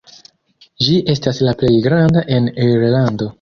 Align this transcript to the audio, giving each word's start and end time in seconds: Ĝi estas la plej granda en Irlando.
Ĝi 0.85 0.95
estas 1.13 1.41
la 1.49 1.53
plej 1.61 1.71
granda 1.89 2.25
en 2.39 2.49
Irlando. 2.71 3.29